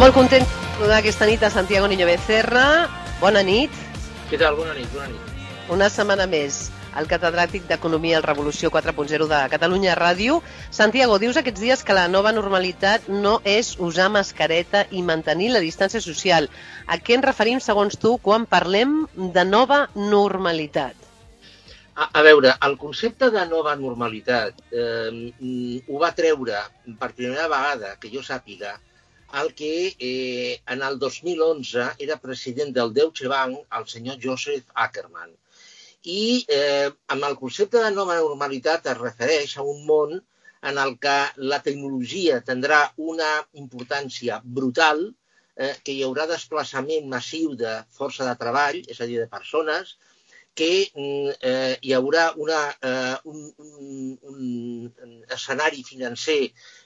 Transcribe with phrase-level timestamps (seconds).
[0.00, 0.46] Molt content
[0.80, 2.88] d'aquesta nit a Santiago Niño Becerra.
[3.20, 3.74] Bona nit.
[4.30, 4.56] Què tal?
[4.56, 5.42] Bona nit, bona nit.
[5.76, 10.38] Una setmana més el catedràtic d'Economia al Revolució 4.0 de Catalunya Ràdio.
[10.72, 15.60] Santiago, dius aquests dies que la nova normalitat no és usar mascareta i mantenir la
[15.60, 16.48] distància social.
[16.88, 19.02] A què ens referim, segons tu, quan parlem
[19.36, 20.96] de nova normalitat?
[21.92, 26.64] A, a veure, el concepte de nova normalitat eh, ho va treure
[26.96, 28.78] per primera vegada, que jo sàpiga,
[29.40, 35.32] el que eh, en el 2011 era president del Deutsche Bank, el senyor Joseph Ackermann.
[36.02, 40.14] I eh, amb el concepte de nova normalitat es refereix a un món
[40.70, 41.16] en el que
[41.52, 43.30] la tecnologia tindrà una
[43.64, 45.06] importància brutal,
[45.56, 49.96] eh, que hi haurà desplaçament massiu de força de treball, és a dir, de persones,
[50.60, 56.40] que eh, hi haurà una, eh, un, un, un escenari financer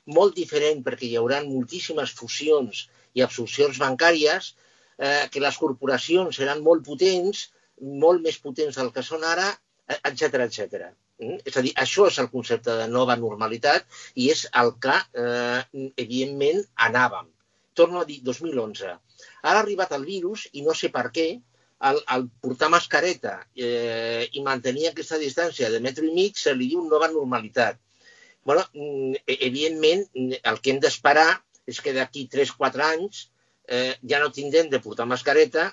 [0.07, 4.55] molt diferent perquè hi haurà moltíssimes fusions i absorcions bancàries,
[4.99, 7.49] eh, que les corporacions seran molt potents,
[8.05, 9.49] molt més potents del que són ara,
[9.89, 10.91] etc etc.
[11.23, 11.41] Mm?
[11.47, 15.89] És a dir, això és el concepte de nova normalitat i és el que, eh,
[15.97, 17.31] evidentment, anàvem.
[17.75, 18.93] Torno a dir, 2011.
[19.43, 21.29] Ara ha arribat el virus i no sé per què,
[21.89, 26.69] el, el portar mascareta eh, i mantenir aquesta distància de metro i mig se li
[26.71, 27.81] diu nova normalitat.
[28.45, 31.31] Bueno, mm, evidentment, el que hem d'esperar
[31.67, 33.29] és que d'aquí 3-4 anys
[33.69, 35.71] eh, ja no tindrem de portar mascareta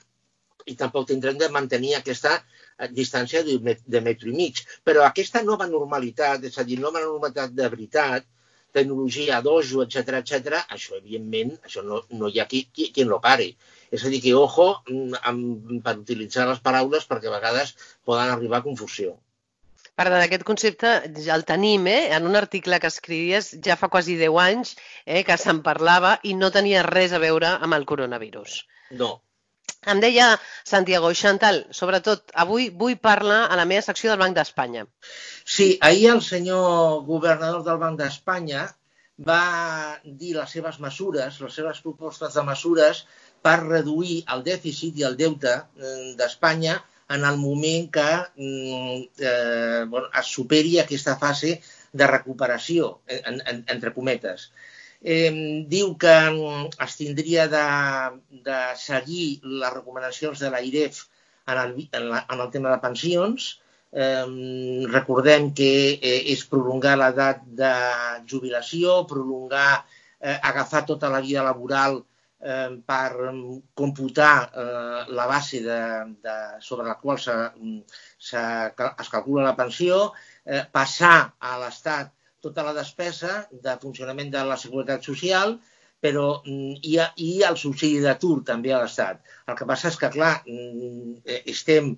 [0.69, 4.61] i tampoc tindrem de mantenir aquesta eh, distància de, metro i mig.
[4.87, 8.27] Però aquesta nova normalitat, és a dir, nova normalitat de veritat,
[8.71, 13.19] tecnologia, dojo, etc etc, això, evidentment, això no, no hi ha qui, qui, qui lo
[13.23, 13.49] pare.
[13.91, 17.75] És a dir, que ojo mm, amb, per utilitzar les paraules perquè a vegades
[18.07, 19.17] poden arribar a confusió.
[20.01, 22.09] Per tant, aquest concepte ja el tenim, eh?
[22.17, 24.71] En un article que escrivies ja fa quasi 10 anys
[25.05, 28.55] eh, que se'n parlava i no tenia res a veure amb el coronavirus.
[28.97, 29.11] No,
[29.93, 30.25] em deia
[30.71, 34.87] Santiago Chantal, sobretot avui vull parlar a la meva secció del Banc d'Espanya.
[35.55, 38.67] Sí, ahir el senyor governador del Banc d'Espanya
[39.29, 39.41] va
[40.03, 43.03] dir les seves mesures, les seves propostes de mesures
[43.45, 46.81] per reduir el dèficit i el deute eh, d'Espanya
[47.15, 51.59] en el moment que mm, eh, bueno, es superi aquesta fase
[51.91, 54.51] de recuperació, en, en, entre cometes
[55.01, 56.13] eh, diu que
[56.85, 57.65] es tindria de,
[58.45, 61.01] de seguir les recomanacions de l'AIREF
[61.47, 63.57] en el, en, la, en el tema de pensions.
[63.91, 67.73] Eh, recordem que eh, és prolongar l'edat de
[68.29, 69.83] jubilació, prolongar,
[70.21, 72.03] eh, agafar tota la vida laboral
[72.43, 73.33] eh, per
[73.73, 75.81] computar eh, la base de,
[76.23, 77.35] de, sobre la qual se,
[78.17, 78.41] se,
[78.89, 80.11] es calcula la pensió,
[80.45, 85.59] eh, passar a l'Estat tota la despesa de funcionament de la Seguretat Social,
[86.01, 89.21] però mm, ha, i el subsidi d'atur també a l'Estat.
[89.51, 91.91] El que passa és que, clar, mm, eh, estem,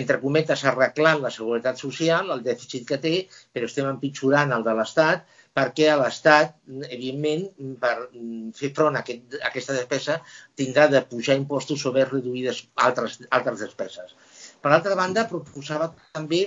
[0.00, 3.14] entre cometes, arreglant la Seguretat Social, el dèficit que té,
[3.52, 6.54] però estem empitjorant el de l'Estat, perquè a l'Estat,
[6.86, 7.48] evidentment,
[7.82, 7.94] per
[8.56, 10.20] fer front a, aquest, a aquesta despesa,
[10.58, 14.14] tindrà de pujar impostos o reduïdes altres, altres despeses.
[14.62, 16.44] Per altra banda, proposava també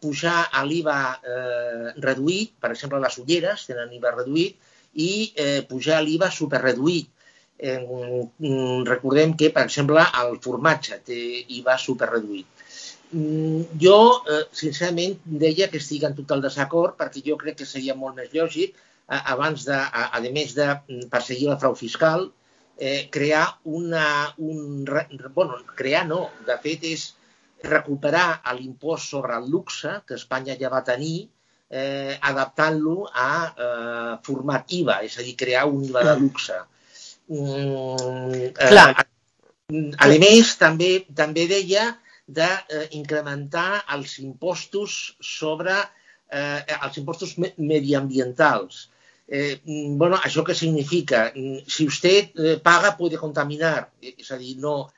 [0.00, 4.56] pujar a l'IVA eh, reduït, per exemple, les ulleres tenen IVA reduït,
[4.94, 7.10] i eh, pujar l'IVA superreduït.
[7.60, 11.20] Eh, mm, recordem que, per exemple, el formatge té
[11.58, 12.64] IVA superreduït.
[13.12, 13.96] Mm, jo,
[14.32, 18.16] eh, sincerament, deia que estic en tot el desacord perquè jo crec que seria molt
[18.16, 18.78] més lògic,
[19.10, 22.30] abans de, a, a més de mm, perseguir el frau fiscal,
[22.78, 24.34] eh, crear una...
[24.38, 24.84] Un,
[25.34, 27.10] bueno, crear no, de fet és
[27.62, 31.28] recuperar l'impost sobre el luxe, que Espanya ja va tenir,
[31.68, 36.56] eh, adaptant-lo a eh, format IVA, és a dir, crear un IVA de luxe.
[36.56, 36.79] Mm,
[37.30, 39.06] eh, Clar.
[40.02, 41.92] A més, també, també deia
[42.26, 48.88] d'incrementar eh, els impostos sobre eh, els impostos me mediambientals.
[49.30, 51.28] Eh, bueno, això què significa?
[51.70, 53.90] Si usted eh, paga, puede contaminar.
[54.02, 54.90] És a dir, no,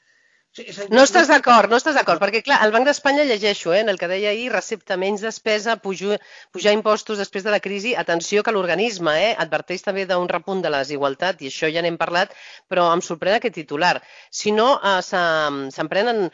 [0.57, 3.79] Sí, és no estàs d'acord, no estàs d'acord, perquè clar, el Banc d'Espanya llegeixo, eh,
[3.85, 6.19] en el que deia ahir, recepta menys despesa, pujar,
[6.57, 7.95] pujar impostos després de la crisi.
[8.03, 11.97] Atenció que l'organisme eh, adverteix també d'un repunt de la desigualtat, i això ja n'hem
[12.05, 12.37] parlat,
[12.69, 13.95] però em sorprèn aquest titular.
[14.43, 16.27] Si no eh, s'emprenen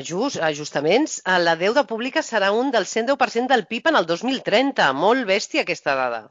[0.00, 4.92] ajust, ajustaments, eh, la deuda pública serà un del 110% del PIB en el 2030.
[5.04, 6.24] Molt bèstia aquesta dada.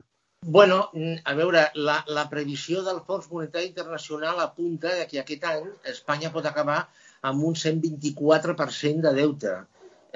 [0.46, 0.90] Bueno,
[1.26, 6.48] a veure, la, la previsió del Fons Monetari Internacional apunta que aquest any Espanya pot
[6.50, 6.78] acabar
[7.32, 9.52] amb un 124% de deute.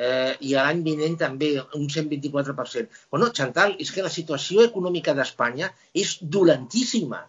[0.06, 3.04] Eh, I l'any vinent també un 124%.
[3.12, 5.70] Bueno, Chantal, és que la situació econòmica d'Espanya
[6.06, 7.22] és dolentíssima.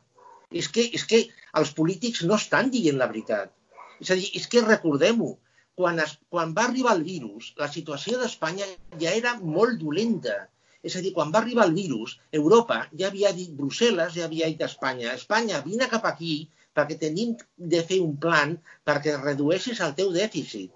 [0.63, 1.25] És que, és que
[1.61, 3.53] els polítics no estan dient la veritat.
[4.01, 5.33] És a dir, és que recordem-ho,
[5.75, 8.71] quan, es, quan va arribar el virus, la situació d'Espanya
[9.03, 10.45] ja era molt dolenta.
[10.85, 14.51] És a dir, quan va arribar el virus, Europa ja havia dit, Brussel·les ja havia
[14.53, 16.35] dit a Espanya, Espanya, vine cap aquí
[16.77, 17.35] perquè tenim
[17.75, 18.57] de fer un plan
[18.89, 20.73] perquè redueixis el teu dèficit.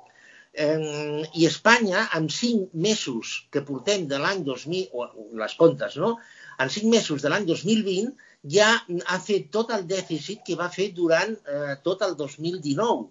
[0.65, 5.07] Eh, I Espanya, en cinc mesos que portem de l'any 2000, o
[5.43, 6.17] les comptes, no?
[6.63, 8.15] En cinc mesos de l'any 2020
[8.55, 8.71] ja
[9.13, 13.07] ha fet tot el dèficit que va fer durant eh, tot el 2019.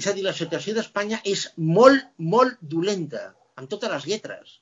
[0.00, 1.46] És a dir, la situació d'Espanya és
[1.78, 3.28] molt, molt dolenta,
[3.60, 4.58] amb totes les lletres.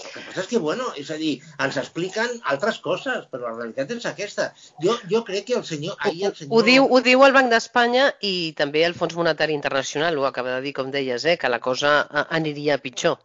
[0.00, 1.32] El que passa és que, bueno, és a dir,
[1.64, 4.46] ens expliquen altres coses, però la realitat és aquesta.
[4.84, 5.98] Jo, jo crec que el senyor...
[5.98, 6.54] Ahir el senyor...
[6.56, 10.56] Ho, diu, ho diu el Banc d'Espanya i també el Fons Monetari Internacional, ho acaba
[10.56, 11.92] de dir, com deies, eh, que la cosa
[12.40, 13.20] aniria pitjor.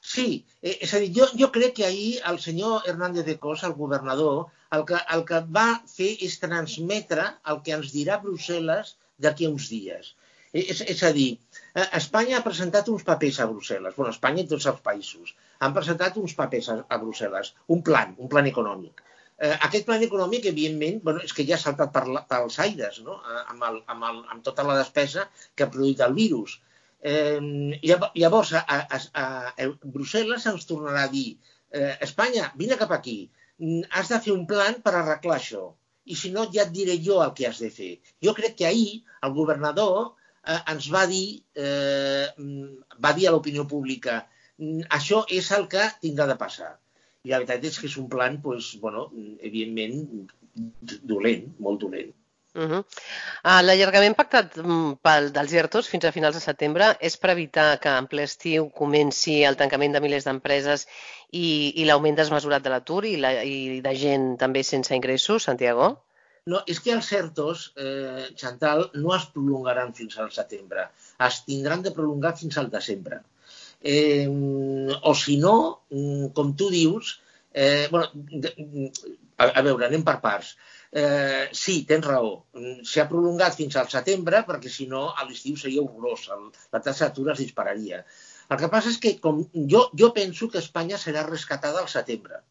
[0.00, 0.28] Sí,
[0.62, 3.76] eh, és a dir, jo, jo crec que ahir el senyor Hernández de Cos, el
[3.80, 4.46] governador,
[4.76, 8.94] el que, el que va fer és transmetre el que ens dirà Brussel·les
[9.24, 10.14] d'aquí a uns dies.
[10.52, 11.28] Eh, és, és a dir,
[11.74, 15.34] eh, Espanya ha presentat uns papers a Brussel·les, bueno, Espanya i tots els països,
[15.66, 19.04] han presentat uns papers a, a Brussel·les, un plan, un plan econòmic.
[19.40, 22.98] Eh, aquest plan econòmic, evidentment, bueno, és que ja ha saltat per la, pels aires,
[23.06, 23.20] no?
[23.20, 26.58] Eh, amb, el, amb, el, amb tota la despesa que ha produït el virus.
[27.00, 27.38] Eh,
[28.20, 29.24] llavors, a, a, a,
[29.54, 31.28] a Brussel·les ens tornarà a dir
[31.72, 33.18] eh, Espanya, vine cap aquí,
[33.62, 35.70] mm, has de fer un plan per arreglar això.
[36.10, 37.92] I si no, ja et diré jo el que has de fer.
[38.24, 40.10] Jo crec que ahir el governador
[40.46, 42.26] eh, ens va dir, eh,
[43.06, 44.22] va dir a l'opinió pública
[44.96, 46.70] això és el que tindrà de passar.
[47.24, 49.08] I la veritat és que és un plan, doncs, bueno,
[49.40, 50.26] evidentment,
[51.12, 52.12] dolent, molt dolent.
[52.52, 52.78] Uh -huh.
[53.44, 57.78] uh, L'allargament pactat mm, pel, dels ERTOs fins a finals de setembre és per evitar
[57.78, 60.86] que en ple estiu comenci el tancament de milers d'empreses
[61.30, 66.02] i, i l'augment desmesurat de l'atur i, la, i de gent també sense ingressos, Santiago?
[66.48, 70.86] No, és que els CERTOs, eh, Chantal, no es prolongaran fins al setembre.
[71.26, 73.20] Es tindran de prolongar fins al desembre.
[73.80, 75.56] Eh, o si no,
[75.90, 77.20] mm, com tu dius,
[77.52, 78.08] eh, bueno,
[79.36, 80.56] a, a veure, anem per parts.
[80.92, 82.32] Eh, sí, tens raó.
[82.92, 86.28] S'ha prolongat fins al setembre perquè si no a l'estiu seria horrorós.
[86.72, 88.04] La taxa d'atur es dispararia.
[88.50, 89.44] El que passa és que com,
[89.74, 92.42] jo, jo penso que Espanya serà rescatada al setembre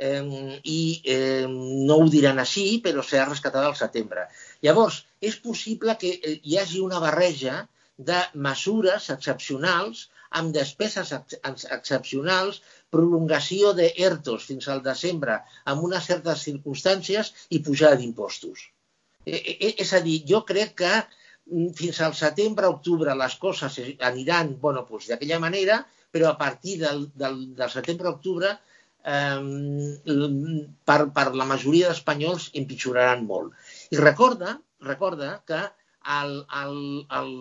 [0.00, 4.26] i eh, no ho diran així, però serà rescatada al setembre.
[4.62, 7.66] Llavors, és possible que eh, hi hagi una barreja
[7.98, 10.08] de mesures excepcionals
[10.40, 15.38] amb despeses ex excepcionals, prolongació de ERTOs fins al desembre
[15.72, 18.70] amb unes certes circumstàncies i pujada d'impostos.
[19.26, 24.56] E -e és a dir, jo crec que mm, fins al setembre-octubre les coses aniran
[24.60, 28.58] bueno, doncs d'aquella manera, però a partir del, del, del setembre-octubre
[29.02, 33.54] per, per la majoria d'espanyols empitjoraran molt.
[33.90, 35.62] I recorda, recorda que
[36.18, 36.78] el, el,
[37.18, 37.32] el,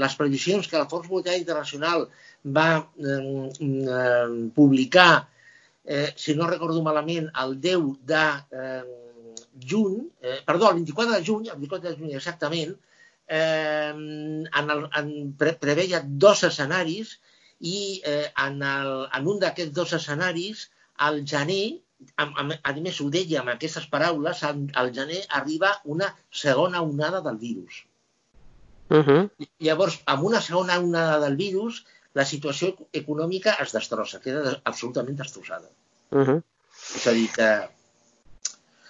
[0.00, 2.06] les previsions que el Fons Monetari Internacional
[2.44, 5.28] va eh, publicar,
[5.84, 8.82] eh, si no recordo malament, el 10 de eh,
[9.60, 12.76] juny, eh, perdó, el 24 de juny, el 24 de juny exactament,
[13.26, 17.18] eh, en el, en, pre, preveia dos escenaris
[17.60, 20.68] i eh, en, el, en un d'aquests dos escenaris
[21.06, 21.80] al gener,
[22.16, 26.10] a, a, a més ho deia amb aquestes paraules, al, al gener arriba una
[26.42, 27.84] segona onada del virus.
[28.90, 29.48] Uh -huh.
[29.66, 35.68] Llavors, amb una segona onada del virus, la situació econòmica es destrossa, queda absolutament destrossada.
[36.10, 36.42] Uh -huh.
[36.96, 37.50] És a dir, que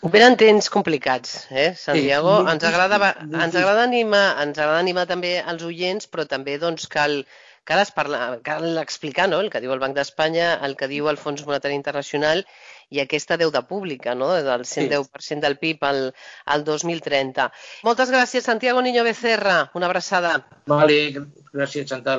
[0.02, 2.38] Venen temps complicats, eh, Santiago?
[2.40, 6.86] Sí, ens, agrada, ens, agrada animar, ens agrada animar també els oients, però també doncs,
[6.88, 7.18] cal,
[7.70, 9.38] cal, parlar, cal explicar no?
[9.40, 12.42] el que diu el Banc d'Espanya, el que diu el Fons Monetari Internacional
[12.90, 14.32] i aquesta deuda pública, no?
[14.34, 16.00] del 110% del PIB al,
[16.50, 17.46] al 2030.
[17.86, 19.60] Moltes gràcies, Santiago Niño Becerra.
[19.78, 20.34] Una abraçada.
[20.66, 20.98] Vale,
[21.54, 22.18] gràcies, Chantal.